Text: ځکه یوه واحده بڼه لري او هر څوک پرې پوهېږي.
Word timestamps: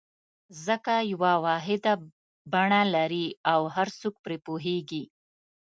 ځکه 0.65 0.93
یوه 1.13 1.33
واحده 1.45 1.93
بڼه 2.53 2.81
لري 2.95 3.27
او 3.53 3.61
هر 3.75 3.87
څوک 3.99 4.15
پرې 4.23 4.37
پوهېږي. 4.45 5.03